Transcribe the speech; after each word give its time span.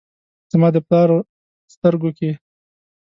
زما 0.51 0.67
د 0.73 0.77
پلار 0.87 1.09
سترګو 1.73 2.09
کې، 2.17 2.31